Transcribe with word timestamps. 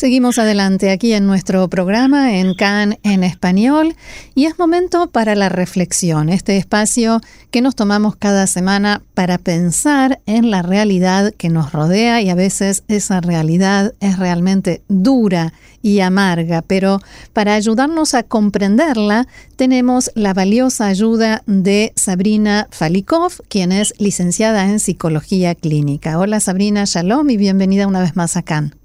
Seguimos 0.00 0.38
adelante 0.38 0.90
aquí 0.90 1.12
en 1.12 1.26
nuestro 1.26 1.68
programa 1.68 2.38
en 2.38 2.54
CAN 2.54 2.98
en 3.02 3.22
español 3.22 3.94
y 4.34 4.46
es 4.46 4.58
momento 4.58 5.10
para 5.10 5.34
la 5.34 5.50
reflexión, 5.50 6.30
este 6.30 6.56
espacio 6.56 7.20
que 7.50 7.60
nos 7.60 7.76
tomamos 7.76 8.16
cada 8.16 8.46
semana 8.46 9.02
para 9.12 9.36
pensar 9.36 10.18
en 10.24 10.50
la 10.50 10.62
realidad 10.62 11.34
que 11.36 11.50
nos 11.50 11.72
rodea 11.72 12.22
y 12.22 12.30
a 12.30 12.34
veces 12.34 12.82
esa 12.88 13.20
realidad 13.20 13.92
es 14.00 14.18
realmente 14.18 14.82
dura 14.88 15.52
y 15.82 16.00
amarga, 16.00 16.62
pero 16.62 17.00
para 17.34 17.52
ayudarnos 17.52 18.14
a 18.14 18.22
comprenderla 18.22 19.28
tenemos 19.56 20.12
la 20.14 20.32
valiosa 20.32 20.86
ayuda 20.86 21.42
de 21.44 21.92
Sabrina 21.94 22.68
Falikov, 22.70 23.32
quien 23.50 23.70
es 23.70 23.92
licenciada 23.98 24.64
en 24.64 24.80
psicología 24.80 25.54
clínica. 25.54 26.18
Hola 26.18 26.40
Sabrina, 26.40 26.84
shalom 26.86 27.28
y 27.28 27.36
bienvenida 27.36 27.86
una 27.86 28.00
vez 28.00 28.16
más 28.16 28.38
a 28.38 28.42
CAN. 28.42 28.79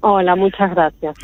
Hola, 0.00 0.36
muchas 0.36 0.70
gracias. 0.70 1.16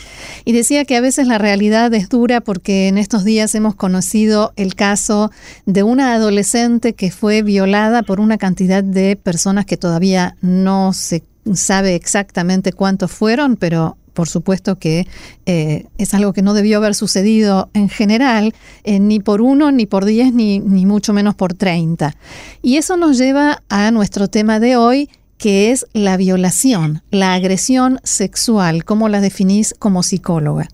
Y 0.44 0.52
decía 0.52 0.84
que 0.84 0.96
a 0.96 1.00
veces 1.00 1.26
la 1.26 1.38
realidad 1.38 1.92
es 1.94 2.08
dura 2.08 2.40
porque 2.40 2.88
en 2.88 2.98
estos 2.98 3.24
días 3.24 3.54
hemos 3.54 3.74
conocido 3.74 4.52
el 4.56 4.74
caso 4.74 5.30
de 5.66 5.82
una 5.82 6.14
adolescente 6.14 6.94
que 6.94 7.10
fue 7.10 7.42
violada 7.42 8.02
por 8.02 8.18
una 8.18 8.38
cantidad 8.38 8.82
de 8.82 9.16
personas 9.16 9.66
que 9.66 9.76
todavía 9.76 10.36
no 10.40 10.92
se 10.92 11.22
sabe 11.54 11.94
exactamente 11.94 12.72
cuántos 12.72 13.12
fueron, 13.12 13.56
pero 13.56 13.96
por 14.14 14.28
supuesto 14.28 14.76
que 14.78 15.06
eh, 15.46 15.86
es 15.98 16.14
algo 16.14 16.32
que 16.32 16.42
no 16.42 16.54
debió 16.54 16.78
haber 16.78 16.94
sucedido 16.94 17.70
en 17.74 17.88
general, 17.88 18.54
eh, 18.84 19.00
ni 19.00 19.20
por 19.20 19.40
uno, 19.40 19.72
ni 19.72 19.86
por 19.86 20.04
diez, 20.04 20.32
ni, 20.32 20.58
ni 20.58 20.86
mucho 20.86 21.12
menos 21.12 21.34
por 21.34 21.54
treinta. 21.54 22.14
Y 22.62 22.76
eso 22.76 22.96
nos 22.96 23.18
lleva 23.18 23.62
a 23.68 23.90
nuestro 23.90 24.28
tema 24.28 24.60
de 24.60 24.76
hoy, 24.76 25.08
que 25.42 25.72
es 25.72 25.88
la 25.92 26.16
violación, 26.16 27.00
la 27.10 27.34
agresión 27.34 27.98
sexual. 28.04 28.84
¿Cómo 28.84 29.08
la 29.08 29.20
definís 29.20 29.74
como 29.74 30.04
psicóloga? 30.04 30.68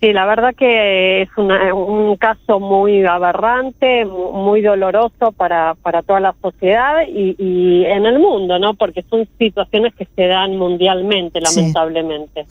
Sí, 0.00 0.12
la 0.12 0.24
verdad 0.26 0.54
que 0.56 1.22
es 1.22 1.28
un 1.36 2.16
caso 2.16 2.60
muy 2.60 3.04
aberrante, 3.04 4.06
muy 4.06 4.62
doloroso 4.62 5.32
para, 5.32 5.74
para 5.82 6.02
toda 6.02 6.20
la 6.20 6.34
sociedad 6.40 7.02
y, 7.06 7.84
en 7.84 8.06
el 8.06 8.20
mundo, 8.20 8.58
¿no? 8.60 8.74
Porque 8.74 9.04
son 9.10 9.28
situaciones 9.38 9.94
que 9.94 10.06
se 10.16 10.26
dan 10.28 10.56
mundialmente, 10.56 11.40
lamentablemente. 11.40 12.46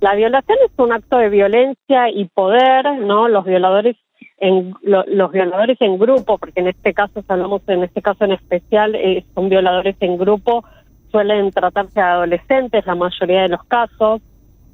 La 0.00 0.14
violación 0.14 0.56
es 0.64 0.72
un 0.78 0.92
acto 0.92 1.18
de 1.18 1.28
violencia 1.28 2.10
y 2.10 2.26
poder, 2.26 3.00
¿no? 3.00 3.28
Los 3.28 3.44
violadores 3.44 3.96
en 4.38 4.74
los 4.82 5.32
violadores 5.32 5.80
en 5.80 5.98
grupo, 5.98 6.38
porque 6.38 6.60
en 6.60 6.68
este 6.68 6.92
caso, 6.92 7.22
hablamos 7.28 7.62
en 7.68 7.84
este 7.84 8.02
caso 8.02 8.24
en 8.24 8.32
especial, 8.32 8.94
eh, 8.94 9.24
son 9.34 9.48
violadores 9.48 9.96
en 10.00 10.18
grupo, 10.18 10.64
suelen 11.10 11.50
tratarse 11.50 12.00
de 12.00 12.06
adolescentes, 12.06 12.86
la 12.86 12.94
mayoría 12.94 13.42
de 13.42 13.48
los 13.48 13.64
casos. 13.64 14.20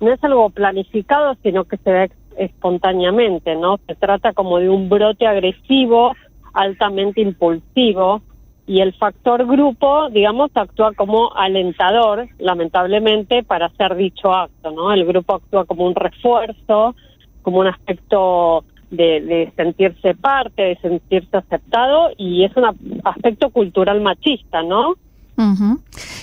No 0.00 0.12
es 0.12 0.24
algo 0.24 0.48
planificado, 0.50 1.36
sino 1.42 1.64
que 1.64 1.76
se 1.76 1.92
ve 1.92 2.10
espontáneamente, 2.38 3.54
¿no? 3.54 3.78
Se 3.86 3.94
trata 3.94 4.32
como 4.32 4.58
de 4.58 4.70
un 4.70 4.88
brote 4.88 5.26
agresivo, 5.26 6.14
altamente 6.54 7.20
impulsivo, 7.20 8.22
y 8.66 8.80
el 8.80 8.94
factor 8.94 9.46
grupo, 9.46 10.08
digamos, 10.10 10.50
actúa 10.54 10.92
como 10.94 11.34
alentador, 11.34 12.28
lamentablemente, 12.38 13.42
para 13.42 13.66
hacer 13.66 13.96
dicho 13.96 14.32
acto, 14.32 14.70
¿no? 14.70 14.92
El 14.92 15.04
grupo 15.04 15.34
actúa 15.34 15.64
como 15.64 15.86
un 15.86 15.94
refuerzo, 15.94 16.94
como 17.42 17.58
un 17.58 17.66
aspecto 17.66 18.64
de, 18.90 19.52
sentirse 19.56 20.14
parte, 20.14 20.62
de 20.62 20.76
sentirse 20.76 21.36
aceptado 21.36 22.10
y 22.16 22.44
es 22.44 22.52
un 22.56 22.64
aspecto 23.04 23.50
cultural 23.50 24.00
machista, 24.00 24.62
¿no? 24.62 24.94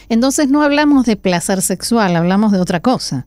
Entonces 0.10 0.50
no 0.52 0.62
hablamos 0.62 1.06
de 1.06 1.16
placer 1.16 1.62
sexual, 1.62 2.16
hablamos 2.16 2.52
de 2.52 2.60
otra 2.60 2.82
cosa. 2.82 3.26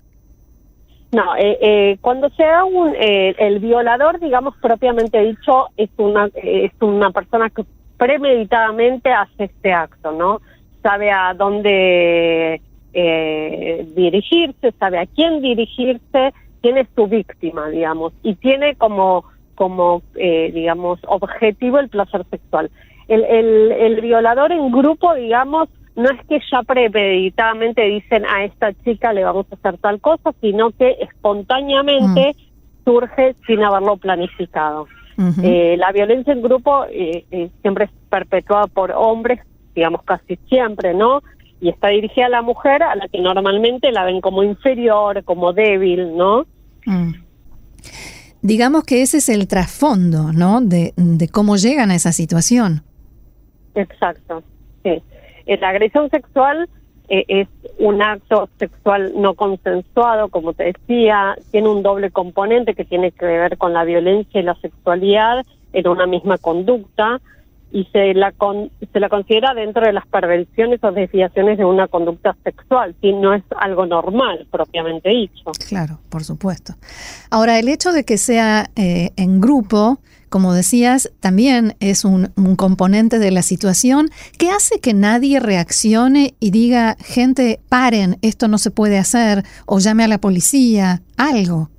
No, 1.12 1.34
eh, 1.36 1.58
eh, 1.60 1.98
cuando 2.00 2.30
se 2.30 2.44
da 2.44 2.64
un, 2.64 2.94
eh, 2.94 3.34
el 3.38 3.58
violador, 3.58 4.20
digamos 4.20 4.54
propiamente 4.62 5.20
dicho, 5.20 5.66
es 5.76 5.90
una 5.96 6.28
es 6.36 6.70
una 6.80 7.10
persona 7.10 7.50
que 7.50 7.64
premeditadamente 7.96 9.10
hace 9.10 9.44
este 9.44 9.72
acto, 9.72 10.12
¿no? 10.12 10.40
Sabe 10.82 11.10
a 11.10 11.34
dónde 11.34 12.60
dirigirse, 12.92 14.72
sabe 14.78 14.98
a 14.98 15.06
quién 15.06 15.42
dirigirse 15.42 16.32
tiene 16.60 16.86
su 16.94 17.06
víctima, 17.06 17.68
digamos, 17.68 18.12
y 18.22 18.34
tiene 18.34 18.74
como, 18.76 19.24
como 19.54 20.02
eh, 20.14 20.50
digamos, 20.52 21.00
objetivo 21.06 21.78
el 21.78 21.88
placer 21.88 22.24
sexual. 22.30 22.70
El, 23.08 23.24
el, 23.24 23.72
el 23.72 24.00
violador 24.00 24.52
en 24.52 24.70
grupo, 24.70 25.14
digamos, 25.14 25.68
no 25.96 26.08
es 26.10 26.26
que 26.28 26.40
ya 26.50 26.62
premeditadamente 26.62 27.82
dicen 27.82 28.24
a 28.26 28.44
esta 28.44 28.72
chica 28.84 29.12
le 29.12 29.24
vamos 29.24 29.46
a 29.50 29.56
hacer 29.56 29.78
tal 29.78 30.00
cosa, 30.00 30.32
sino 30.40 30.70
que 30.70 30.96
espontáneamente 31.00 32.34
mm. 32.36 32.84
surge 32.84 33.34
sin 33.46 33.62
haberlo 33.62 33.96
planificado. 33.96 34.86
eh, 35.42 35.76
la 35.76 35.92
violencia 35.92 36.32
en 36.32 36.40
grupo 36.40 36.86
eh, 36.86 37.24
eh, 37.30 37.50
siempre 37.60 37.84
es 37.86 37.90
perpetuada 38.08 38.68
por 38.68 38.90
hombres, 38.92 39.40
digamos 39.74 40.02
casi 40.04 40.36
siempre, 40.48 40.94
¿no? 40.94 41.22
Y 41.60 41.68
está 41.68 41.88
dirigida 41.88 42.26
a 42.26 42.30
la 42.30 42.42
mujer 42.42 42.82
a 42.82 42.94
la 42.96 43.08
que 43.08 43.20
normalmente 43.20 43.92
la 43.92 44.04
ven 44.04 44.20
como 44.20 44.42
inferior, 44.42 45.22
como 45.24 45.52
débil, 45.52 46.16
¿no? 46.16 46.46
Mm. 46.86 47.12
Digamos 48.42 48.84
que 48.84 49.02
ese 49.02 49.18
es 49.18 49.28
el 49.28 49.46
trasfondo, 49.48 50.32
¿no? 50.32 50.60
De, 50.62 50.94
cómo 51.30 51.56
llegan 51.56 51.90
a 51.90 51.94
esa 51.94 52.12
situación. 52.12 52.82
Exacto, 53.74 54.42
sí. 54.82 55.02
La 55.46 55.68
agresión 55.68 56.08
sexual 56.10 56.68
eh, 57.08 57.24
es 57.28 57.48
un 57.78 58.00
acto 58.00 58.48
sexual 58.58 59.12
no 59.16 59.34
consensuado, 59.34 60.28
como 60.28 60.54
te 60.54 60.64
decía, 60.64 61.36
tiene 61.50 61.68
un 61.68 61.82
doble 61.82 62.10
componente 62.10 62.74
que 62.74 62.84
tiene 62.84 63.12
que 63.12 63.26
ver 63.26 63.58
con 63.58 63.74
la 63.74 63.84
violencia 63.84 64.40
y 64.40 64.44
la 64.44 64.54
sexualidad 64.56 65.44
en 65.72 65.88
una 65.88 66.06
misma 66.06 66.38
conducta 66.38 67.20
y 67.72 67.84
se 67.92 68.14
la, 68.14 68.32
se 68.92 69.00
la 69.00 69.08
considera 69.08 69.54
dentro 69.54 69.86
de 69.86 69.92
las 69.92 70.06
perversiones 70.06 70.82
o 70.82 70.92
desviaciones 70.92 71.58
de 71.58 71.64
una 71.64 71.88
conducta 71.88 72.36
sexual, 72.42 72.94
si 73.00 73.12
no 73.12 73.34
es 73.34 73.42
algo 73.56 73.86
normal 73.86 74.46
propiamente 74.50 75.10
dicho. 75.10 75.52
Claro, 75.68 75.98
por 76.08 76.24
supuesto. 76.24 76.74
Ahora, 77.30 77.58
el 77.58 77.68
hecho 77.68 77.92
de 77.92 78.04
que 78.04 78.18
sea 78.18 78.70
eh, 78.76 79.10
en 79.16 79.40
grupo, 79.40 79.98
como 80.28 80.52
decías, 80.52 81.12
también 81.20 81.76
es 81.80 82.04
un, 82.04 82.30
un, 82.36 82.56
componente 82.56 83.18
de 83.18 83.30
la 83.30 83.42
situación 83.42 84.10
que 84.38 84.50
hace 84.50 84.80
que 84.80 84.94
nadie 84.94 85.40
reaccione 85.40 86.34
y 86.40 86.50
diga, 86.50 86.96
gente, 87.00 87.60
paren, 87.68 88.16
esto 88.22 88.48
no 88.48 88.58
se 88.58 88.70
puede 88.70 88.98
hacer, 88.98 89.44
o 89.66 89.78
llame 89.78 90.04
a 90.04 90.08
la 90.08 90.18
policía, 90.18 91.02
algo. 91.16 91.70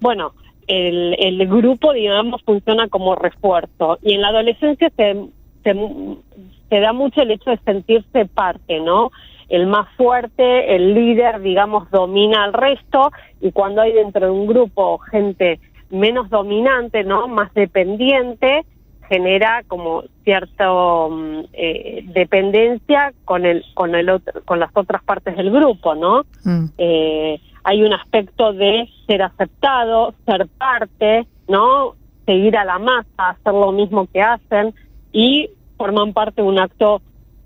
Bueno, 0.00 0.32
el, 0.68 1.16
el 1.18 1.48
grupo, 1.48 1.92
digamos, 1.92 2.42
funciona 2.42 2.88
como 2.88 3.16
refuerzo. 3.16 3.98
Y 4.02 4.14
en 4.14 4.20
la 4.20 4.28
adolescencia 4.28 4.90
se, 4.96 5.16
se, 5.64 6.80
da 6.80 6.92
mucho 6.92 7.22
el 7.22 7.30
hecho 7.32 7.50
de 7.50 7.58
sentirse 7.64 8.26
parte, 8.26 8.78
¿no? 8.80 9.10
El 9.48 9.66
más 9.66 9.88
fuerte, 9.96 10.76
el 10.76 10.94
líder, 10.94 11.40
digamos, 11.40 11.90
domina 11.90 12.44
al 12.44 12.52
resto 12.52 13.10
y 13.40 13.50
cuando 13.50 13.80
hay 13.80 13.92
dentro 13.92 14.26
de 14.26 14.30
un 14.30 14.46
grupo 14.46 14.98
gente 14.98 15.58
menos 15.90 16.28
dominante, 16.28 17.02
¿no? 17.02 17.28
Más 17.28 17.52
dependiente, 17.54 18.66
genera 19.08 19.62
como 19.66 20.04
cierta 20.24 20.70
mm, 20.70 21.44
eh, 21.52 22.04
dependencia 22.12 23.12
con 23.24 23.46
el 23.46 23.64
con 23.74 23.94
el 23.94 24.10
otro, 24.10 24.42
con 24.44 24.60
las 24.60 24.70
otras 24.74 25.02
partes 25.02 25.36
del 25.36 25.50
grupo 25.50 25.94
no 25.94 26.24
mm. 26.44 26.64
eh, 26.78 27.40
hay 27.68 27.82
un 27.82 27.92
aspecto 27.92 28.54
de 28.54 28.88
ser 29.06 29.20
aceptado, 29.20 30.14
ser 30.24 30.48
parte, 30.56 31.26
¿no? 31.48 31.96
Seguir 32.24 32.56
a 32.56 32.64
la 32.64 32.78
masa, 32.78 33.08
hacer 33.18 33.52
lo 33.52 33.72
mismo 33.72 34.06
que 34.10 34.22
hacen 34.22 34.74
y 35.12 35.50
forman 35.76 36.14
parte 36.14 36.40
de 36.40 36.48
un 36.48 36.58
acto 36.58 37.02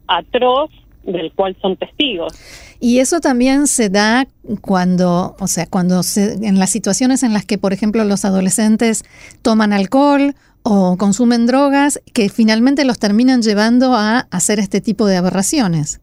atroz 0.07 0.71
del 1.03 1.33
cual 1.33 1.57
son 1.61 1.77
testigos. 1.77 2.35
Y 2.79 3.01
eso 3.01 3.21
también 3.21 3.67
se 3.67 3.89
da 3.89 4.27
cuando, 4.61 5.35
o 5.41 5.47
sea, 5.49 5.67
cuando 5.67 6.05
se, 6.05 6.35
en 6.47 6.61
las 6.61 6.71
situaciones 6.71 7.25
en 7.25 7.33
las 7.33 7.45
que, 7.45 7.59
por 7.59 7.73
ejemplo, 7.73 8.05
los 8.05 8.25
adolescentes 8.25 9.05
toman 9.43 9.73
alcohol 9.73 10.35
o 10.63 10.97
consumen 10.97 11.47
drogas 11.47 12.01
que 12.15 12.29
finalmente 12.29 12.85
los 12.85 12.99
terminan 12.99 13.43
llevando 13.43 13.95
a 13.95 14.27
hacer 14.31 14.59
este 14.59 14.81
tipo 14.81 15.07
de 15.07 15.17
aberraciones. 15.17 16.01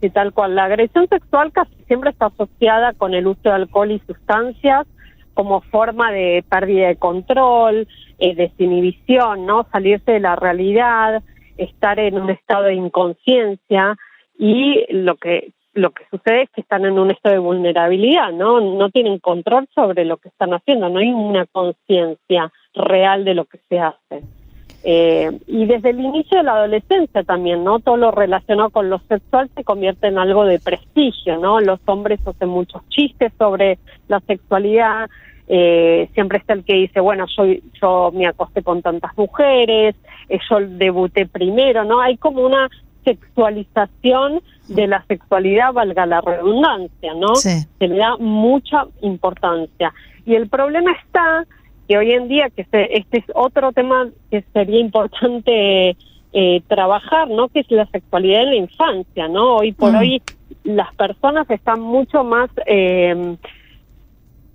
Sí, 0.00 0.10
tal 0.10 0.32
cual. 0.32 0.54
La 0.54 0.64
agresión 0.64 1.08
sexual 1.08 1.52
casi 1.52 1.74
siempre 1.86 2.10
está 2.10 2.26
asociada 2.26 2.92
con 2.94 3.14
el 3.14 3.26
uso 3.26 3.42
de 3.44 3.52
alcohol 3.52 3.90
y 3.90 3.98
sustancias 4.06 4.86
como 5.34 5.60
forma 5.62 6.10
de 6.10 6.44
pérdida 6.48 6.88
de 6.88 6.96
control, 6.96 7.88
eh, 8.18 8.34
desinhibición, 8.34 9.46
¿no? 9.46 9.66
Salirse 9.72 10.12
de 10.12 10.20
la 10.20 10.36
realidad, 10.36 11.22
estar 11.56 11.98
en 11.98 12.20
un 12.20 12.30
estado 12.30 12.64
de 12.64 12.74
inconsciencia 12.74 13.96
y 14.38 14.86
lo 14.90 15.16
que 15.16 15.52
lo 15.72 15.90
que 15.90 16.04
sucede 16.10 16.42
es 16.42 16.50
que 16.50 16.60
están 16.62 16.84
en 16.84 16.98
un 16.98 17.10
estado 17.10 17.34
de 17.34 17.40
vulnerabilidad, 17.40 18.32
¿no? 18.32 18.60
No 18.60 18.90
tienen 18.90 19.18
control 19.18 19.68
sobre 19.74 20.04
lo 20.04 20.16
que 20.16 20.28
están 20.28 20.52
haciendo, 20.52 20.88
no 20.88 20.98
hay 20.98 21.10
una 21.10 21.46
conciencia 21.46 22.52
real 22.74 23.24
de 23.24 23.34
lo 23.34 23.44
que 23.44 23.58
se 23.68 23.78
hace. 23.78 24.22
Eh, 24.82 25.30
y 25.46 25.66
desde 25.66 25.90
el 25.90 26.00
inicio 26.00 26.38
de 26.38 26.44
la 26.44 26.52
adolescencia 26.52 27.22
también, 27.22 27.62
¿no? 27.62 27.80
Todo 27.80 27.98
lo 27.98 28.10
relacionado 28.10 28.70
con 28.70 28.88
lo 28.88 28.98
sexual 29.00 29.50
se 29.54 29.62
convierte 29.62 30.06
en 30.06 30.18
algo 30.18 30.44
de 30.44 30.58
prestigio, 30.58 31.36
¿no? 31.36 31.60
Los 31.60 31.80
hombres 31.86 32.26
hacen 32.26 32.48
muchos 32.48 32.88
chistes 32.88 33.32
sobre 33.38 33.78
la 34.08 34.20
sexualidad, 34.20 35.10
eh, 35.48 36.08
siempre 36.14 36.38
está 36.38 36.54
el 36.54 36.64
que 36.64 36.74
dice, 36.74 37.00
bueno, 37.00 37.26
yo, 37.36 37.44
yo 37.80 38.10
me 38.14 38.26
acosté 38.26 38.62
con 38.62 38.80
tantas 38.82 39.16
mujeres, 39.18 39.96
eh, 40.28 40.38
yo 40.48 40.60
debuté 40.60 41.26
primero, 41.26 41.84
¿no? 41.84 42.00
Hay 42.00 42.16
como 42.16 42.42
una 42.46 42.70
sexualización 43.04 44.40
de 44.68 44.86
la 44.86 45.04
sexualidad, 45.06 45.72
valga 45.72 46.06
la 46.06 46.20
redundancia, 46.20 47.14
¿no? 47.14 47.34
Se 47.34 47.66
le 47.80 47.96
da 47.96 48.16
mucha 48.18 48.86
importancia. 49.02 49.92
Y 50.26 50.34
el 50.34 50.48
problema 50.48 50.92
está 50.92 51.46
que 51.88 51.98
hoy 51.98 52.12
en 52.12 52.28
día, 52.28 52.50
que 52.50 52.62
este 52.62 53.18
es 53.18 53.24
otro 53.34 53.72
tema 53.72 54.08
que 54.30 54.44
sería 54.52 54.78
importante 54.78 55.96
eh, 56.32 56.62
trabajar, 56.68 57.28
¿no? 57.28 57.48
Que 57.48 57.60
es 57.60 57.70
la 57.70 57.86
sexualidad 57.86 58.42
en 58.42 58.50
la 58.50 58.56
infancia, 58.56 59.28
¿no? 59.28 59.56
Hoy 59.56 59.72
por 59.72 59.92
mm. 59.92 59.96
hoy 59.96 60.22
las 60.62 60.94
personas 60.94 61.50
están 61.50 61.80
mucho 61.80 62.22
más 62.22 62.48
eh, 62.66 63.36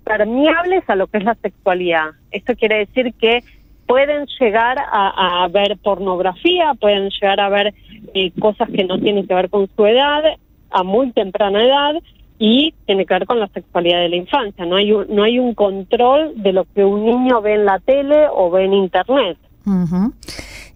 permeables 0.04 0.88
a 0.88 0.94
lo 0.94 1.08
que 1.08 1.18
es 1.18 1.24
la 1.24 1.34
sexualidad. 1.34 2.10
Esto 2.30 2.54
quiere 2.54 2.78
decir 2.78 3.12
que 3.14 3.42
pueden 3.86 4.26
llegar 4.40 4.78
a, 4.78 5.46
ver 5.52 5.76
pornografía, 5.78 6.74
pueden 6.80 7.10
llegar 7.10 7.40
a 7.40 7.48
ver 7.48 7.74
eh, 8.14 8.32
cosas 8.38 8.68
que 8.70 8.84
no 8.84 8.98
tienen 8.98 9.26
que 9.26 9.34
ver 9.34 9.48
con 9.50 9.68
su 9.74 9.86
edad 9.86 10.22
a 10.70 10.82
muy 10.82 11.12
temprana 11.12 11.64
edad 11.64 11.94
y 12.38 12.74
tiene 12.84 13.06
que 13.06 13.14
ver 13.14 13.26
con 13.26 13.40
la 13.40 13.48
sexualidad 13.48 14.00
de 14.00 14.08
la 14.08 14.16
infancia. 14.16 14.66
No 14.66 14.76
hay 14.76 14.92
un, 14.92 15.06
no 15.08 15.22
hay 15.22 15.38
un 15.38 15.54
control 15.54 16.34
de 16.36 16.52
lo 16.52 16.66
que 16.74 16.84
un 16.84 17.04
niño 17.04 17.40
ve 17.40 17.54
en 17.54 17.64
la 17.64 17.78
tele 17.78 18.26
o 18.32 18.50
ve 18.50 18.64
en 18.64 18.74
internet. 18.74 19.38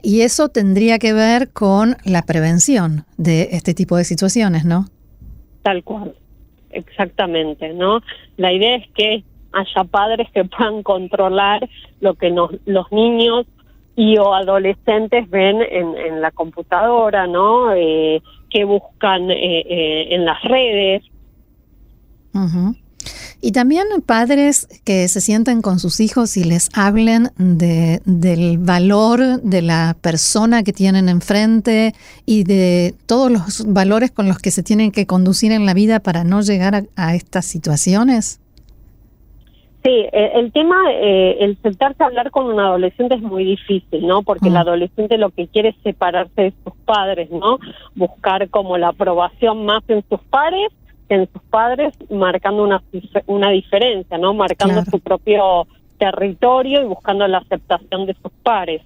Y 0.03 0.23
eso 0.23 0.49
tendría 0.49 0.99
que 0.99 1.13
ver 1.13 1.53
con 1.53 1.97
la 2.05 2.23
prevención 2.23 3.05
de 3.19 3.51
este 3.53 3.75
tipo 3.75 3.97
de 3.97 4.05
situaciones, 4.05 4.65
¿no? 4.65 4.87
Tal 5.63 5.85
cual, 5.85 6.15
exactamente, 6.71 7.75
¿no? 7.75 8.01
La 8.37 8.53
idea 8.53 8.77
es 8.77 8.89
que 8.95 9.23
haya 9.53 9.85
padres 9.85 10.29
que 10.33 10.45
puedan 10.45 10.83
controlar 10.83 11.69
lo 12.01 12.15
que 12.15 12.31
los 12.31 12.93
niños 12.93 13.47
y 13.97 14.17
o 14.19 14.35
adolescentes 14.35 15.29
ven 15.29 15.59
en, 15.61 16.21
la 16.21 16.31
computadora, 16.31 17.27
¿no? 17.27 17.75
Eh, 17.75 18.23
que 18.49 18.65
buscan 18.65 19.31
eh, 19.31 19.61
eh, 19.69 20.15
en 20.15 20.25
las 20.25 20.43
redes. 20.43 21.03
Y 23.43 23.53
también 23.53 23.87
padres 24.05 24.69
que 24.85 25.09
se 25.09 25.21
sienten 25.21 25.63
con 25.63 25.79
sus 25.79 26.01
hijos 26.01 26.37
y 26.37 26.45
les 26.45 26.69
hablen 26.75 27.31
de, 27.37 28.01
del 28.05 28.59
valor 28.59 29.43
de 29.43 29.63
la 29.63 29.97
persona 30.01 30.63
que 30.63 30.73
tienen 30.73 31.09
enfrente 31.09 31.95
y 32.27 32.45
de 32.45 32.95
todos 33.07 33.31
los 33.31 33.65
valores 33.67 34.11
con 34.11 34.29
los 34.29 34.39
que 34.39 34.51
se 34.51 34.63
tienen 34.63 34.93
que 34.93 35.07
conducir 35.07 35.53
en 35.53 35.67
la 35.67 35.75
vida 35.75 36.01
para 36.01 36.25
no 36.25 36.43
llegar 36.43 36.85
a 36.97 37.15
estas 37.15 37.47
situaciones. 37.47 38.40
Sí, 39.83 40.07
eh, 40.13 40.33
el 40.35 40.53
tema, 40.53 40.77
eh, 40.93 41.39
el 41.41 41.57
sentarse 41.63 42.03
a 42.03 42.07
hablar 42.07 42.31
con 42.31 42.47
un 42.47 42.61
adolescente 42.61 43.15
es 43.15 43.23
muy 43.23 43.45
difícil, 43.45 44.07
¿no? 44.07 44.23
Porque 44.23 44.49
el 44.49 44.55
mm. 44.55 44.59
adolescente 44.59 45.17
lo 45.17 45.31
que 45.31 45.49
quiere 45.49 45.71
es 45.71 45.77
separarse 45.83 46.43
de 46.43 46.53
sus 46.63 46.75
padres, 46.85 47.31
¿no? 47.31 47.59
Buscar 47.95 48.51
como 48.51 48.77
la 48.77 48.89
aprobación 48.89 49.65
más 49.65 49.83
en 49.89 50.05
sus 50.09 50.21
pares 50.21 50.71
que 51.09 51.15
en 51.17 51.29
sus 51.33 51.43
padres, 51.43 51.93
marcando 52.09 52.63
una, 52.63 52.83
una 53.27 53.51
diferencia, 53.51 54.17
¿no? 54.19 54.33
Marcando 54.35 54.85
su 54.85 55.01
propio 55.01 55.67
territorio 55.99 56.83
y 56.83 56.85
buscando 56.85 57.27
la 57.27 57.39
aceptación 57.39 58.07
de 58.07 58.15
sus 58.15 58.31
pares. 58.43 58.83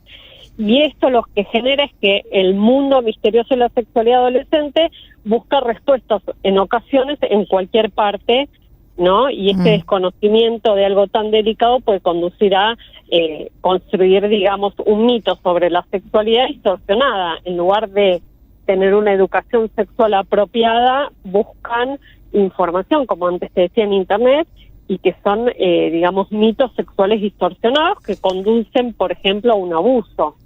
Y 0.56 0.82
esto 0.82 1.10
lo 1.10 1.24
que 1.34 1.44
genera 1.44 1.84
es 1.84 1.92
que 2.00 2.22
el 2.30 2.54
mundo 2.54 3.02
misterioso 3.02 3.50
de 3.50 3.56
la 3.60 3.68
sexualidad 3.70 4.20
adolescente 4.20 4.90
busca 5.24 5.60
respuestas 5.60 6.22
en 6.42 6.58
ocasiones 6.58 7.18
en 7.22 7.44
cualquier 7.44 7.90
parte 7.90 8.48
¿no? 8.96 9.30
Y 9.30 9.50
este 9.50 9.62
mm. 9.62 9.76
desconocimiento 9.78 10.74
de 10.74 10.86
algo 10.86 11.06
tan 11.06 11.30
delicado 11.30 11.80
puede 11.80 12.00
conducir 12.00 12.54
a 12.54 12.76
eh, 13.10 13.50
construir, 13.60 14.28
digamos, 14.28 14.74
un 14.86 15.06
mito 15.06 15.38
sobre 15.42 15.70
la 15.70 15.84
sexualidad 15.90 16.46
distorsionada. 16.48 17.38
En 17.44 17.56
lugar 17.56 17.90
de 17.90 18.22
tener 18.66 18.94
una 18.94 19.12
educación 19.12 19.70
sexual 19.74 20.14
apropiada, 20.14 21.10
buscan 21.24 21.98
información, 22.32 23.06
como 23.06 23.28
antes 23.28 23.52
te 23.52 23.62
decía, 23.62 23.84
en 23.84 23.92
Internet, 23.92 24.48
y 24.86 24.98
que 24.98 25.16
son, 25.22 25.48
eh, 25.58 25.90
digamos, 25.90 26.30
mitos 26.30 26.72
sexuales 26.74 27.20
distorsionados 27.20 28.00
que 28.00 28.16
conducen, 28.16 28.92
por 28.92 29.12
ejemplo, 29.12 29.52
a 29.52 29.56
un 29.56 29.72
abuso. 29.72 30.36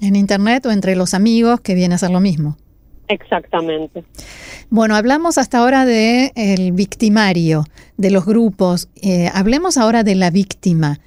En 0.00 0.16
Internet 0.16 0.66
o 0.66 0.70
entre 0.70 0.96
los 0.96 1.14
amigos, 1.14 1.60
que 1.60 1.74
viene 1.74 1.94
a 1.94 1.98
ser 1.98 2.10
lo 2.10 2.20
mismo. 2.20 2.56
Exactamente. 3.08 4.04
Bueno, 4.70 4.96
hablamos 4.96 5.38
hasta 5.38 5.58
ahora 5.58 5.84
de 5.84 6.32
el 6.34 6.72
victimario, 6.72 7.64
de 7.96 8.10
los 8.10 8.26
grupos. 8.26 8.88
Eh, 9.00 9.28
hablemos 9.32 9.76
ahora 9.76 10.02
de 10.02 10.14
la 10.14 10.30
víctima. 10.30 10.98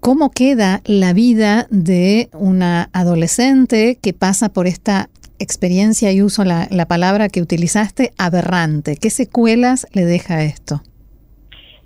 ¿Cómo 0.00 0.30
queda 0.30 0.80
la 0.84 1.12
vida 1.12 1.66
de 1.70 2.28
una 2.32 2.90
adolescente 2.92 3.98
que 4.00 4.12
pasa 4.12 4.50
por 4.50 4.66
esta 4.66 5.08
experiencia 5.38 6.12
y 6.12 6.22
uso 6.22 6.44
la, 6.44 6.68
la 6.70 6.86
palabra 6.86 7.28
que 7.28 7.40
utilizaste, 7.40 8.12
aberrante? 8.18 8.96
¿Qué 9.00 9.10
secuelas 9.10 9.86
le 9.92 10.04
deja 10.04 10.44
esto? 10.44 10.82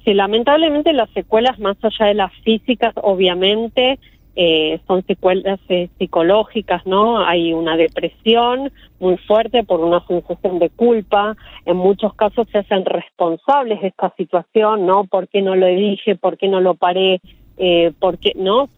Sí, 0.05 0.15
lamentablemente 0.15 0.93
las 0.93 1.11
secuelas, 1.11 1.59
más 1.59 1.77
allá 1.83 2.07
de 2.07 2.15
las 2.15 2.33
físicas, 2.43 2.93
obviamente, 2.97 3.99
eh, 4.41 4.79
son 4.87 5.05
secuelas 5.05 5.59
eh, 5.69 5.89
psicológicas, 5.99 6.87
¿no? 6.87 7.27
Hay 7.27 7.53
una 7.53 7.77
depresión 7.77 8.71
muy 9.01 9.17
fuerte 9.17 9.65
por 9.65 9.81
una 9.81 10.07
sensación 10.07 10.61
de 10.61 10.71
culpa, 10.71 11.37
en 11.67 11.77
muchos 11.77 12.15
casos 12.15 12.47
se 12.53 12.59
hacen 12.59 12.85
responsables 12.85 13.81
de 13.81 13.89
esta 13.89 14.15
situación, 14.17 14.87
¿no? 14.87 15.07
¿Por 15.07 15.27
qué 15.27 15.43
no 15.43 15.57
lo 15.57 15.67
dije? 15.67 16.15
¿Por 16.15 16.39
qué 16.39 16.47
no 16.47 16.61
lo 16.61 16.75
paré? 16.75 17.21
Eh, 17.57 17.91
¿Por 17.99 18.19
qué 18.19 18.31
no? 18.37 18.69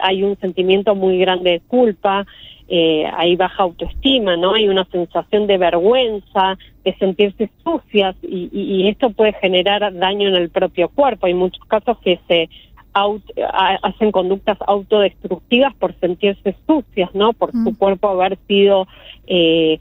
Hay 0.00 0.24
un 0.24 0.36
sentimiento 0.40 0.96
muy 0.96 1.16
grande 1.18 1.50
de 1.52 1.60
culpa, 1.60 2.26
eh, 2.66 3.04
hay 3.16 3.36
baja 3.36 3.62
autoestima, 3.62 4.36
¿no? 4.36 4.54
Hay 4.54 4.68
una 4.68 4.84
sensación 4.86 5.46
de 5.46 5.58
vergüenza, 5.58 6.58
de 6.84 6.92
sentirse 6.96 7.50
sucias 7.62 8.16
y, 8.20 8.50
y, 8.52 8.88
esto 8.88 9.10
puede 9.10 9.32
generar 9.34 9.94
daño 9.94 10.28
en 10.28 10.34
el 10.34 10.50
propio 10.50 10.88
cuerpo. 10.88 11.26
Hay 11.26 11.34
muchos 11.34 11.64
casos 11.66 11.98
que 12.00 12.18
se 12.26 12.50
hacen 12.94 14.12
conductas 14.12 14.58
autodestructivas 14.66 15.74
por 15.76 15.94
sentirse 16.00 16.56
sucias, 16.66 17.14
¿no? 17.14 17.32
Por 17.32 17.52
su 17.52 17.70
mm. 17.70 17.74
cuerpo 17.76 18.08
haber 18.08 18.38
sido 18.46 18.86
eh, 19.26 19.78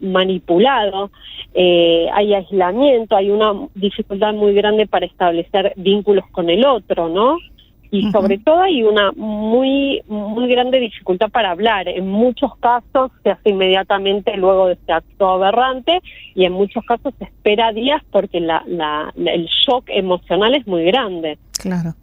manipulado. 0.00 1.10
Eh, 1.54 2.08
hay 2.12 2.34
aislamiento, 2.34 3.16
hay 3.16 3.30
una 3.30 3.52
dificultad 3.74 4.34
muy 4.34 4.54
grande 4.54 4.86
para 4.86 5.06
establecer 5.06 5.72
vínculos 5.76 6.24
con 6.30 6.48
el 6.48 6.64
otro, 6.64 7.08
¿no? 7.08 7.38
y 7.90 8.10
sobre 8.12 8.38
todo 8.38 8.62
hay 8.62 8.82
una 8.82 9.10
muy 9.12 10.02
muy 10.06 10.48
grande 10.48 10.78
dificultad 10.78 11.28
para 11.30 11.50
hablar. 11.50 11.88
En 11.88 12.08
muchos 12.08 12.56
casos 12.58 13.10
se 13.22 13.30
hace 13.30 13.50
inmediatamente 13.50 14.36
luego 14.36 14.68
de 14.68 14.74
este 14.74 14.92
acto 14.92 15.28
aberrante 15.28 16.00
y 16.34 16.44
en 16.44 16.52
muchos 16.52 16.84
casos 16.84 17.12
se 17.18 17.24
espera 17.24 17.72
días 17.72 18.02
porque 18.10 18.40
la, 18.40 18.62
la, 18.66 19.12
el 19.16 19.46
shock 19.46 19.84
emocional 19.88 20.54
es 20.54 20.66
muy 20.66 20.84
grande. 20.84 21.38
Claro 21.60 21.94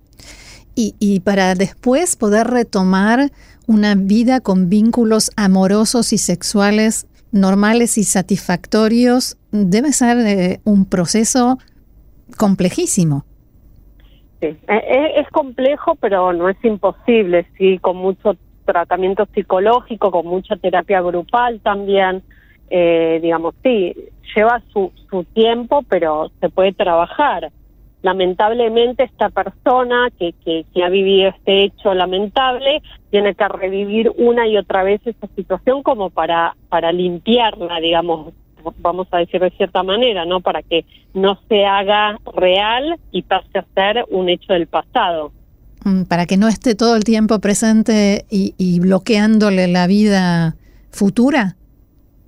y, 0.78 1.20
para 1.22 1.56
después 1.56 2.16
poder 2.16 2.48
retomar 2.48 3.32
una 3.66 3.96
vida 3.96 4.42
con 4.42 4.70
vínculos 4.70 5.32
amorosos 5.36 6.14
y 6.14 6.20
sexuales 6.20 7.08
normales 7.32 7.98
y 7.98 8.04
satisfactorios, 8.04 9.38
debe 9.52 9.92
ser 9.92 10.18
eh, 10.20 10.60
un 10.66 10.86
proceso 10.86 11.58
complejísimo. 12.38 13.26
Sí, 14.40 14.46
e, 14.46 14.60
e, 14.68 15.20
es, 15.20 15.28
complejo, 15.30 15.96
pero 15.96 16.32
no 16.32 16.48
es 16.48 16.64
imposible, 16.64 17.48
sí, 17.58 17.80
con 17.80 17.98
mucho 17.98 18.38
tratamiento 18.66 19.28
psicológico, 19.34 20.12
con 20.12 20.28
mucha 20.28 20.58
terapia 20.58 21.02
grupal 21.02 21.60
también, 21.62 22.22
eh, 22.70 23.20
digamos, 23.22 23.56
sí, 23.64 23.96
lleva 24.36 24.62
su, 24.72 24.92
su 25.10 25.24
tiempo, 25.24 25.84
pero 25.90 26.30
se 26.40 26.50
puede 26.50 26.74
trabajar 26.74 27.52
lamentablemente 28.02 29.04
esta 29.04 29.30
persona 29.30 30.10
que, 30.18 30.34
que, 30.44 30.84
ha 30.84 30.90
vivido 30.90 31.30
este 31.30 31.66
hecho 31.66 31.94
lamentable 31.94 32.82
tiene 33.10 33.36
que 33.36 33.48
revivir 33.48 34.12
una 34.18 34.48
y 34.48 34.58
otra 34.58 34.84
vez 34.84 35.02
esa 35.06 35.28
situación 35.36 35.84
como 35.84 36.10
para, 36.10 36.56
para 36.70 36.92
limpiarla, 36.92 37.80
digamos, 37.80 38.34
vamos 38.80 39.08
a 39.12 39.18
decir 39.18 39.42
de 39.42 39.50
cierta 39.52 39.84
manera, 39.84 40.26
¿no? 40.26 40.42
Para 40.42 40.62
que 40.62 40.86
no 41.14 41.40
se 41.48 41.66
haga 41.66 42.20
real 42.36 43.00
y 43.12 43.24
pase 43.24 43.60
a 43.60 43.66
ser 43.74 44.06
un 44.10 44.30
hecho 44.30 44.54
del 44.54 44.68
pasado. 44.68 45.32
Mm, 45.84 46.04
para 46.04 46.26
que 46.26 46.38
no 46.38 46.48
esté 46.48 46.76
todo 46.76 46.96
el 46.96 47.04
tiempo 47.04 47.40
presente 47.40 48.26
y, 48.30 48.54
y 48.58 48.80
bloqueándole 48.80 49.68
la 49.68 49.88
vida 49.88 50.56
futura. 50.92 51.56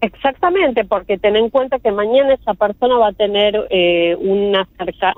Exactamente, 0.01 0.85
porque 0.85 1.17
ten 1.17 1.35
en 1.35 1.49
cuenta 1.49 1.77
que 1.79 1.91
mañana 1.91 2.33
esa 2.33 2.53
persona 2.53 2.97
va 2.97 3.09
a 3.09 3.13
tener 3.13 3.67
eh, 3.69 4.15
un, 4.15 4.55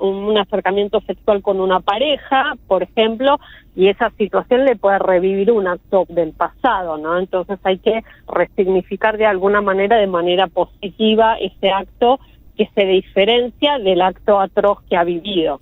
un 0.00 0.38
acercamiento 0.38 1.00
sexual 1.02 1.40
con 1.40 1.60
una 1.60 1.78
pareja, 1.78 2.54
por 2.66 2.82
ejemplo, 2.82 3.38
y 3.76 3.88
esa 3.88 4.10
situación 4.18 4.64
le 4.64 4.74
puede 4.74 4.98
revivir 4.98 5.52
un 5.52 5.68
acto 5.68 6.04
del 6.08 6.32
pasado, 6.32 6.98
¿no? 6.98 7.16
Entonces 7.16 7.60
hay 7.62 7.78
que 7.78 8.02
resignificar 8.26 9.18
de 9.18 9.26
alguna 9.26 9.60
manera, 9.60 9.98
de 9.98 10.08
manera 10.08 10.48
positiva, 10.48 11.36
ese 11.36 11.70
acto 11.70 12.18
que 12.56 12.68
se 12.74 12.84
diferencia 12.84 13.78
del 13.78 14.02
acto 14.02 14.40
atroz 14.40 14.78
que 14.90 14.96
ha 14.96 15.04
vivido. 15.04 15.60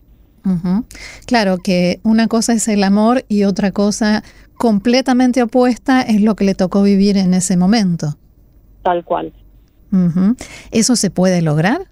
Claro 1.27 1.59
que 1.63 2.01
una 2.03 2.27
cosa 2.27 2.55
es 2.55 2.67
el 2.69 2.83
amor 2.83 3.25
y 3.29 3.45
otra 3.45 3.71
cosa 3.71 4.25
completamente 4.57 5.43
opuesta 5.43 6.01
es 6.01 6.23
lo 6.23 6.35
que 6.35 6.45
le 6.45 6.55
tocó 6.55 6.83
vivir 6.83 7.19
en 7.19 7.35
ese 7.35 7.59
momento 7.59 8.17
tal 8.83 9.05
cual. 9.05 9.33
¿Eso 10.71 10.97
se 10.97 11.11
puede 11.11 11.43
lograr? 11.43 11.83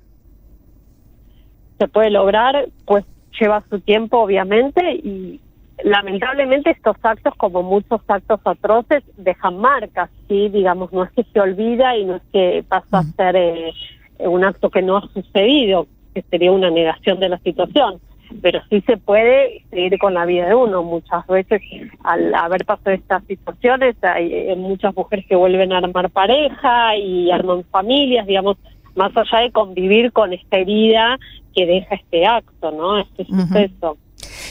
Se 1.78 1.88
puede 1.88 2.10
lograr, 2.10 2.68
pues 2.84 3.04
lleva 3.38 3.62
su 3.68 3.80
tiempo 3.80 4.18
obviamente 4.18 4.94
y 4.94 5.40
lamentablemente 5.84 6.70
estos 6.70 6.96
actos, 7.02 7.34
como 7.36 7.62
muchos 7.62 8.00
actos 8.08 8.40
atroces, 8.44 9.04
dejan 9.16 9.58
marcas, 9.58 10.10
¿sí? 10.28 10.48
Digamos, 10.48 10.92
no 10.92 11.04
es 11.04 11.12
que 11.12 11.24
se 11.24 11.40
olvida 11.40 11.96
y 11.96 12.04
no 12.04 12.16
es 12.16 12.22
que 12.32 12.64
pasa 12.68 12.98
a 12.98 13.02
ser 13.02 13.36
eh, 13.36 13.72
un 14.18 14.44
acto 14.44 14.70
que 14.70 14.82
no 14.82 14.96
ha 14.96 15.08
sucedido, 15.12 15.86
que 16.14 16.22
sería 16.22 16.52
una 16.52 16.70
negación 16.70 17.20
de 17.20 17.28
la 17.28 17.38
situación 17.38 18.00
pero 18.42 18.60
sí 18.68 18.80
se 18.82 18.96
puede 18.96 19.64
seguir 19.70 19.98
con 19.98 20.14
la 20.14 20.26
vida 20.26 20.46
de 20.46 20.54
uno. 20.54 20.82
Muchas 20.82 21.26
veces, 21.26 21.60
al 22.04 22.34
haber 22.34 22.64
pasado 22.64 22.92
estas 22.92 23.24
situaciones, 23.24 23.96
hay, 24.02 24.32
eh, 24.32 24.56
muchas 24.56 24.94
mujeres 24.94 25.26
que 25.26 25.36
vuelven 25.36 25.72
a 25.72 25.78
armar 25.78 26.10
pareja 26.10 26.96
y 26.96 27.30
arman 27.30 27.64
familias, 27.64 28.26
digamos, 28.26 28.56
más 28.94 29.12
allá 29.16 29.44
de 29.44 29.52
convivir 29.52 30.12
con 30.12 30.32
esta 30.32 30.58
herida 30.58 31.18
que 31.54 31.66
deja 31.66 31.94
este 31.94 32.26
acto, 32.26 32.70
¿no? 32.70 32.98
Este 32.98 33.24
suceso. 33.24 33.96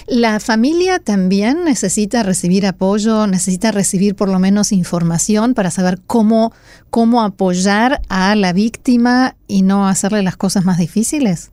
La 0.07 0.39
familia 0.39 0.99
también 0.99 1.65
necesita 1.65 2.23
recibir 2.23 2.65
apoyo, 2.65 3.27
necesita 3.27 3.71
recibir 3.71 4.15
por 4.15 4.29
lo 4.29 4.39
menos 4.39 4.71
información 4.71 5.53
para 5.53 5.69
saber 5.69 5.99
cómo, 6.07 6.53
cómo 6.89 7.21
apoyar 7.21 8.01
a 8.07 8.35
la 8.35 8.53
víctima 8.53 9.35
y 9.47 9.63
no 9.63 9.87
hacerle 9.87 10.23
las 10.23 10.37
cosas 10.37 10.63
más 10.63 10.77
difíciles. 10.77 11.51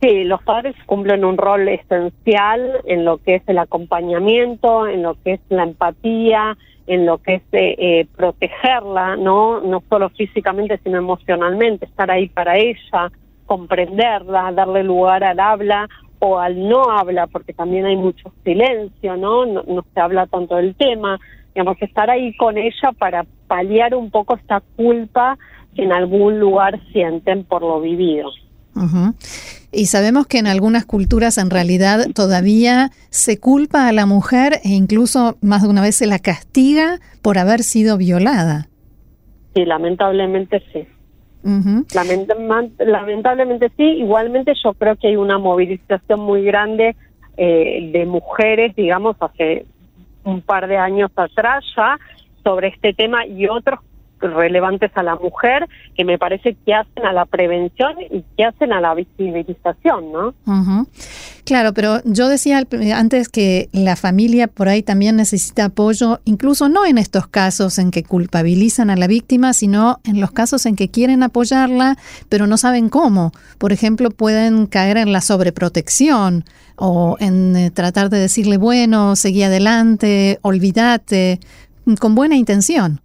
Sí, 0.00 0.22
los 0.24 0.42
padres 0.42 0.76
cumplen 0.86 1.24
un 1.24 1.36
rol 1.36 1.66
esencial 1.68 2.80
en 2.84 3.04
lo 3.04 3.18
que 3.18 3.36
es 3.36 3.42
el 3.48 3.58
acompañamiento, 3.58 4.86
en 4.86 5.02
lo 5.02 5.16
que 5.22 5.34
es 5.34 5.40
la 5.48 5.64
empatía, 5.64 6.56
en 6.86 7.04
lo 7.04 7.18
que 7.18 7.34
es 7.34 7.42
eh, 7.52 7.74
eh, 7.78 8.06
protegerla, 8.16 9.16
no 9.16 9.60
no 9.60 9.82
solo 9.88 10.08
físicamente 10.10 10.78
sino 10.84 10.98
emocionalmente, 10.98 11.86
estar 11.86 12.10
ahí 12.10 12.28
para 12.28 12.56
ella, 12.56 13.10
comprenderla, 13.46 14.52
darle 14.52 14.84
lugar 14.84 15.24
al 15.24 15.40
habla 15.40 15.88
o 16.20 16.38
al 16.38 16.68
no 16.68 16.90
habla, 16.90 17.26
porque 17.26 17.52
también 17.52 17.84
hay 17.84 17.96
mucho 17.96 18.32
silencio, 18.44 19.16
¿no? 19.16 19.46
No, 19.46 19.62
no 19.66 19.84
se 19.92 20.00
habla 20.00 20.26
tanto 20.26 20.56
del 20.56 20.76
tema, 20.76 21.18
digamos, 21.54 21.80
estar 21.82 22.08
ahí 22.08 22.36
con 22.36 22.56
ella 22.56 22.92
para 22.98 23.26
paliar 23.48 23.94
un 23.94 24.10
poco 24.10 24.36
esta 24.36 24.62
culpa 24.76 25.36
que 25.74 25.82
en 25.82 25.92
algún 25.92 26.38
lugar 26.38 26.80
sienten 26.92 27.44
por 27.44 27.62
lo 27.62 27.80
vivido. 27.80 28.30
Y 29.70 29.86
sabemos 29.86 30.26
que 30.26 30.38
en 30.38 30.46
algunas 30.46 30.86
culturas 30.86 31.36
en 31.36 31.50
realidad 31.50 32.06
todavía 32.14 32.90
se 33.10 33.38
culpa 33.38 33.86
a 33.86 33.92
la 33.92 34.06
mujer 34.06 34.60
e 34.64 34.70
incluso 34.70 35.36
más 35.42 35.62
de 35.62 35.68
una 35.68 35.82
vez 35.82 35.96
se 35.96 36.06
la 36.06 36.18
castiga 36.18 37.00
por 37.20 37.36
haber 37.38 37.62
sido 37.62 37.98
violada. 37.98 38.68
Sí, 39.54 39.64
lamentablemente 39.64 40.62
sí. 40.72 40.86
lamentablemente 42.80 43.70
sí. 43.76 43.84
Igualmente 43.84 44.54
yo 44.62 44.72
creo 44.74 44.96
que 44.96 45.08
hay 45.08 45.16
una 45.16 45.38
movilización 45.38 46.20
muy 46.20 46.42
grande 46.44 46.96
eh, 47.36 47.90
de 47.92 48.06
mujeres, 48.06 48.74
digamos, 48.74 49.16
hace 49.20 49.66
un 50.24 50.40
par 50.40 50.66
de 50.66 50.76
años 50.76 51.10
atrás 51.14 51.64
ya 51.76 51.98
sobre 52.42 52.68
este 52.68 52.94
tema 52.94 53.26
y 53.26 53.46
otros 53.48 53.80
relevantes 54.20 54.90
a 54.94 55.02
la 55.02 55.16
mujer 55.16 55.68
que 55.96 56.04
me 56.04 56.18
parece 56.18 56.56
que 56.64 56.74
hacen 56.74 57.04
a 57.04 57.12
la 57.12 57.26
prevención 57.26 57.94
y 58.10 58.24
que 58.36 58.44
hacen 58.44 58.72
a 58.72 58.80
la 58.80 58.94
visibilización, 58.94 60.12
¿no? 60.12 60.34
Claro, 61.44 61.72
pero 61.72 62.02
yo 62.04 62.28
decía 62.28 62.62
antes 62.94 63.30
que 63.30 63.70
la 63.72 63.96
familia 63.96 64.48
por 64.48 64.68
ahí 64.68 64.82
también 64.82 65.16
necesita 65.16 65.66
apoyo, 65.66 66.20
incluso 66.26 66.68
no 66.68 66.84
en 66.84 66.98
estos 66.98 67.26
casos 67.26 67.78
en 67.78 67.90
que 67.90 68.02
culpabilizan 68.02 68.90
a 68.90 68.96
la 68.96 69.06
víctima, 69.06 69.54
sino 69.54 69.98
en 70.04 70.20
los 70.20 70.30
casos 70.30 70.66
en 70.66 70.76
que 70.76 70.90
quieren 70.90 71.22
apoyarla, 71.22 71.96
pero 72.28 72.46
no 72.46 72.58
saben 72.58 72.90
cómo. 72.90 73.32
Por 73.56 73.72
ejemplo, 73.72 74.10
pueden 74.10 74.66
caer 74.66 74.98
en 74.98 75.12
la 75.12 75.22
sobreprotección 75.22 76.44
o 76.76 77.16
en 77.18 77.56
eh, 77.56 77.70
tratar 77.70 78.10
de 78.10 78.18
decirle, 78.18 78.58
bueno, 78.58 79.16
seguí 79.16 79.42
adelante, 79.42 80.38
olvídate, 80.42 81.40
con 81.98 82.14
buena 82.14 82.36
intención. 82.36 83.00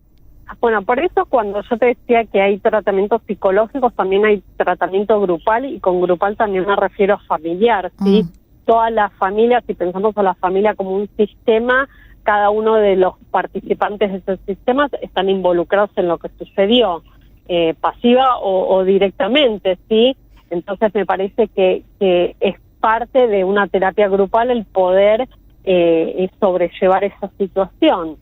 Bueno, 0.59 0.81
por 0.83 0.99
eso 0.99 1.25
cuando 1.25 1.61
yo 1.69 1.77
te 1.77 1.87
decía 1.87 2.25
que 2.25 2.41
hay 2.41 2.59
tratamientos 2.59 3.21
psicológicos, 3.27 3.93
también 3.93 4.25
hay 4.25 4.43
tratamiento 4.57 5.19
grupal 5.21 5.65
y 5.65 5.79
con 5.79 6.01
grupal 6.01 6.37
también 6.37 6.65
me 6.65 6.75
refiero 6.75 7.15
a 7.15 7.19
familiar, 7.19 7.91
¿sí? 8.03 8.23
Mm. 8.23 8.65
Todas 8.65 8.91
las 8.91 9.11
familias, 9.13 9.63
si 9.67 9.73
pensamos 9.73 10.17
a 10.17 10.23
la 10.23 10.35
familia 10.35 10.73
como 10.75 10.91
un 10.91 11.09
sistema, 11.17 11.87
cada 12.23 12.49
uno 12.49 12.75
de 12.75 12.95
los 12.95 13.15
participantes 13.29 14.11
de 14.11 14.17
ese 14.17 14.45
sistema 14.45 14.87
están 15.01 15.29
involucrados 15.29 15.89
en 15.97 16.07
lo 16.07 16.17
que 16.17 16.29
sucedió, 16.37 17.03
eh, 17.49 17.73
pasiva 17.79 18.37
o, 18.41 18.83
directamente, 18.85 19.77
¿sí? 19.89 20.15
Entonces 20.49 20.93
me 20.93 21.05
parece 21.05 21.49
que, 21.49 21.83
que 21.99 22.35
es 22.39 22.55
parte 22.79 23.27
de 23.27 23.43
una 23.43 23.67
terapia 23.67 24.07
grupal 24.07 24.51
el 24.51 24.65
poder 24.65 25.27
eh, 25.65 26.29
sobrellevar 26.39 27.03
esa 27.03 27.29
situación. 27.37 28.17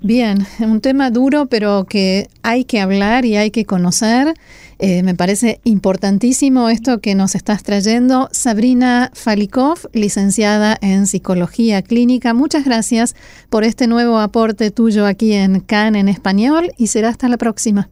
Bien, 0.00 0.38
un 0.60 0.80
tema 0.80 1.10
duro, 1.10 1.46
pero 1.46 1.84
que 1.84 2.28
hay 2.42 2.64
que 2.64 2.80
hablar 2.80 3.24
y 3.24 3.36
hay 3.36 3.50
que 3.50 3.64
conocer. 3.64 4.34
Eh, 4.78 5.02
me 5.02 5.16
parece 5.16 5.58
importantísimo 5.64 6.68
esto 6.68 7.00
que 7.00 7.16
nos 7.16 7.34
estás 7.34 7.64
trayendo. 7.64 8.28
Sabrina 8.30 9.10
Falikov, 9.12 9.88
licenciada 9.92 10.76
en 10.80 11.06
Psicología 11.06 11.82
Clínica, 11.82 12.32
muchas 12.32 12.64
gracias 12.64 13.16
por 13.50 13.64
este 13.64 13.88
nuevo 13.88 14.18
aporte 14.18 14.70
tuyo 14.70 15.04
aquí 15.04 15.32
en 15.32 15.58
CAN 15.60 15.96
en 15.96 16.08
español 16.08 16.70
y 16.78 16.86
será 16.86 17.08
hasta 17.08 17.28
la 17.28 17.36
próxima. 17.36 17.88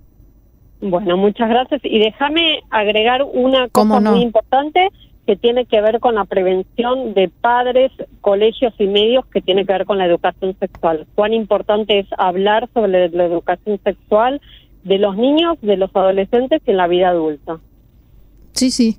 Bueno, 0.81 1.17
muchas 1.17 1.49
gracias. 1.49 1.81
Y 1.85 1.99
déjame 1.99 2.61
agregar 2.71 3.25
una 3.25 3.69
cosa 3.69 4.01
muy 4.01 4.23
importante 4.23 4.91
que 5.27 5.37
tiene 5.37 5.67
que 5.67 5.81
ver 5.81 5.99
con 5.99 6.15
la 6.15 6.25
prevención 6.25 7.15
de 7.15 7.29
padres, 7.29 7.91
colegios 8.21 8.73
y 8.79 8.87
medios 8.87 9.27
que 9.27 9.43
tiene 9.43 9.67
que 9.67 9.73
ver 9.73 9.85
con 9.85 9.99
la 9.99 10.07
educación 10.07 10.57
sexual. 10.59 11.07
Cuán 11.15 11.33
importante 11.33 11.99
es 11.99 12.07
hablar 12.17 12.69
sobre 12.73 13.09
la 13.09 13.25
educación 13.25 13.81
sexual 13.83 14.41
de 14.85 14.99
los 14.99 15.17
niños, 15.17 15.59
de 15.63 15.77
los 15.77 15.91
adolescentes 15.95 16.63
y 16.65 16.71
en 16.71 16.77
la 16.77 16.87
vida 16.87 17.09
adulta. 17.09 17.59
Sí, 18.53 18.71
sí, 18.71 18.99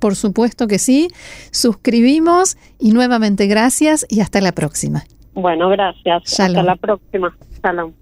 por 0.00 0.16
supuesto 0.16 0.66
que 0.66 0.78
sí. 0.78 1.08
Suscribimos 1.52 2.56
y 2.80 2.90
nuevamente 2.90 3.46
gracias 3.46 4.04
y 4.08 4.20
hasta 4.20 4.40
la 4.40 4.52
próxima. 4.52 5.04
Bueno, 5.34 5.68
gracias. 5.68 6.40
Hasta 6.40 6.62
la 6.62 6.74
próxima. 6.74 7.36
Salam. 7.62 7.92